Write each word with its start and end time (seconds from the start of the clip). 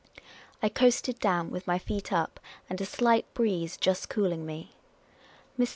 I 0.63 0.69
coasted 0.69 1.19
down, 1.19 1.51
with 1.51 1.67
my 1.67 1.77
feet 1.77 2.11
up, 2.11 2.39
and 2.71 2.81
a 2.81 2.85
slight 2.87 3.31
breeze 3.35 3.77
just 3.77 4.09
cooling 4.09 4.47
me. 4.47 4.71
Mr. 5.59 5.69